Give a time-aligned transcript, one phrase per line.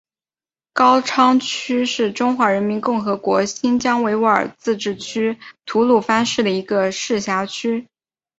[0.73, 7.87] 高昌区是中华人民共和国新疆维吾尔自治区吐鲁番市的一个市辖区。